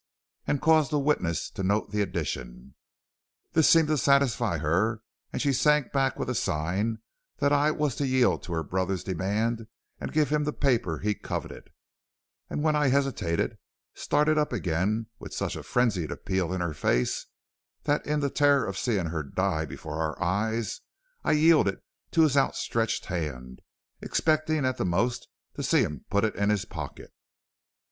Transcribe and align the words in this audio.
and 0.47 0.63
caused 0.63 0.89
the 0.89 0.97
witnesses 0.97 1.51
to 1.51 1.61
note 1.61 1.91
the 1.91 2.01
addition. 2.01 2.73
"This 3.51 3.69
seemed 3.69 3.87
to 3.89 3.99
satisfy 3.99 4.57
her, 4.57 5.03
and 5.31 5.39
she 5.39 5.53
sank 5.53 5.91
back 5.91 6.17
with 6.17 6.27
a 6.27 6.33
sign 6.33 6.97
that 7.37 7.53
I 7.53 7.69
was 7.69 7.93
to 7.97 8.07
yield 8.07 8.41
to 8.45 8.53
her 8.53 8.63
brother's 8.63 9.03
demand 9.03 9.67
and 9.99 10.11
give 10.11 10.29
him 10.29 10.43
the 10.43 10.53
paper 10.53 10.97
he 10.97 11.13
coveted, 11.13 11.69
and 12.49 12.63
when 12.63 12.75
I 12.75 12.87
hesitated, 12.87 13.59
started 13.93 14.39
up 14.39 14.51
again 14.51 15.05
with 15.19 15.35
such 15.35 15.55
a 15.55 15.61
frenzied 15.61 16.09
appeal 16.11 16.51
in 16.51 16.61
her 16.61 16.73
face 16.73 17.27
that 17.83 18.03
in 18.03 18.21
the 18.21 18.31
terror 18.31 18.65
of 18.65 18.79
seeing 18.79 19.05
her 19.05 19.21
die 19.21 19.65
before 19.67 20.01
our 20.01 20.19
eyes, 20.19 20.81
I 21.23 21.33
yielded 21.33 21.75
it 21.75 21.83
to 22.13 22.23
his 22.23 22.35
outstretched 22.35 23.05
hand, 23.05 23.61
expecting 24.01 24.65
at 24.65 24.77
the 24.77 24.83
most 24.85 25.27
to 25.57 25.61
see 25.61 25.83
him 25.83 26.05
put 26.09 26.23
it 26.23 26.33
in 26.33 26.49
his 26.49 26.65
pocket. 26.65 27.11